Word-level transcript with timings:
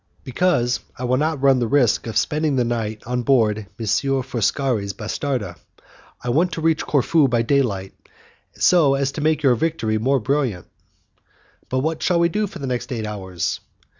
"Because 0.23 0.79
I 0.97 1.03
will 1.03 1.17
not 1.17 1.43
run 1.43 1.59
the 1.59 1.67
risk 1.67 2.07
of 2.07 2.17
spending 2.17 2.55
the 2.55 2.63
night 2.63 3.03
on 3.05 3.21
board 3.21 3.59
M. 3.59 3.65
Foscari's 4.23 4.93
bastarda. 4.93 5.57
I 6.23 6.29
want 6.29 6.53
to 6.53 6.61
reach 6.61 6.87
Corfu 6.87 7.27
by 7.27 7.43
daylight, 7.43 7.93
so 8.53 8.95
as 8.95 9.11
to 9.11 9.21
make 9.21 9.43
your 9.43 9.53
victory 9.53 9.99
more 9.99 10.19
brilliant." 10.19 10.65
"But 11.69 11.81
what 11.81 12.01
shall 12.01 12.19
we 12.19 12.29
do 12.29 12.47
for 12.47 12.57
the 12.57 12.65
next 12.65 12.91
eight 12.91 13.05
hours?" 13.05 13.59